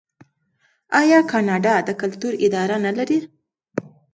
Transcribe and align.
آیا 1.01 1.19
کاناډا 1.31 1.75
د 1.87 1.89
کلتور 2.01 2.33
اداره 2.45 2.77
نلري؟ 2.85 3.19